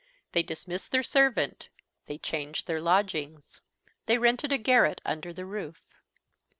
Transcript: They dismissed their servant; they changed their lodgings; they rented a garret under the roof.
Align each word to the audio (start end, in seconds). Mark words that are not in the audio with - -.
They 0.31 0.41
dismissed 0.41 0.91
their 0.91 1.03
servant; 1.03 1.69
they 2.07 2.17
changed 2.17 2.65
their 2.65 2.81
lodgings; 2.81 3.61
they 4.07 4.17
rented 4.17 4.51
a 4.51 4.57
garret 4.57 4.99
under 5.05 5.31
the 5.31 5.45
roof. 5.45 5.83